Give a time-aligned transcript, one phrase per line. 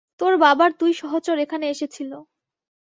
[0.19, 2.11] তোর বাবার দুই সহচর এখানে এসেছিল।